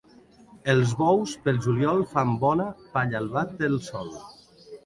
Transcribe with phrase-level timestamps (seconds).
[0.71, 2.67] Els bous, pel juliol, fan bona
[2.97, 4.15] palla al bat del sol.